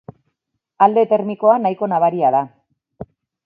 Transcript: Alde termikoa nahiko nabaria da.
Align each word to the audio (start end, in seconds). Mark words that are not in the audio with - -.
Alde 0.85 1.03
termikoa 1.11 1.59
nahiko 1.67 1.91
nabaria 1.95 2.33
da. 2.39 2.43